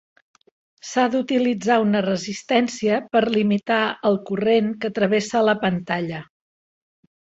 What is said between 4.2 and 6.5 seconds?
corrent que travessa la pantalla.